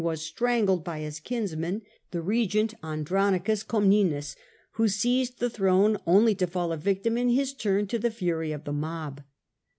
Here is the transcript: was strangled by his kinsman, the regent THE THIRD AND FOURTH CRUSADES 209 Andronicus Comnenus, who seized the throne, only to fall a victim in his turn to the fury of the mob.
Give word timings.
was 0.03 0.23
strangled 0.23 0.83
by 0.83 0.97
his 0.97 1.19
kinsman, 1.19 1.83
the 2.09 2.23
regent 2.23 2.71
THE 2.71 2.77
THIRD 2.77 2.89
AND 2.91 3.07
FOURTH 3.07 3.13
CRUSADES 3.37 3.63
209 3.65 4.05
Andronicus 4.07 4.33
Comnenus, 4.33 4.35
who 4.71 4.87
seized 4.87 5.37
the 5.39 5.49
throne, 5.51 5.97
only 6.07 6.33
to 6.33 6.47
fall 6.47 6.71
a 6.73 6.77
victim 6.77 7.19
in 7.19 7.29
his 7.29 7.53
turn 7.53 7.85
to 7.85 7.99
the 7.99 8.09
fury 8.09 8.51
of 8.51 8.63
the 8.63 8.73
mob. 8.73 9.21